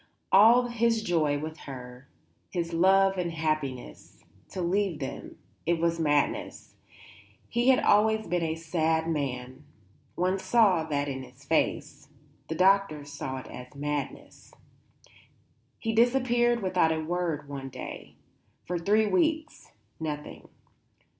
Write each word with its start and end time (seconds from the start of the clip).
All 0.31 0.63
his 0.63 1.03
joy 1.03 1.37
with 1.37 1.59
her, 1.69 2.07
his 2.49 2.73
love 2.73 3.19
and 3.19 3.31
happiness 3.31 4.23
to 4.49 4.59
leave 4.59 4.97
them; 4.97 5.37
it 5.67 5.77
was 5.77 5.99
madness; 5.99 6.73
he 7.47 7.67
had 7.67 7.77
always 7.79 8.25
been 8.25 8.41
a 8.41 8.55
sad 8.55 9.07
man; 9.07 9.63
one 10.15 10.39
saw 10.39 10.85
that 10.85 11.07
in 11.07 11.21
his 11.21 11.45
face; 11.45 12.09
the 12.47 12.55
doctors 12.55 13.11
said 13.13 13.45
it 13.45 13.51
was 13.51 13.79
madness. 13.79 14.51
He 15.77 15.93
disappeared 15.93 16.63
without 16.63 16.91
a 16.91 16.99
word 16.99 17.47
one 17.47 17.69
day. 17.69 18.15
For 18.65 18.79
three 18.79 19.05
weeks 19.05 19.71
nothing. 19.99 20.49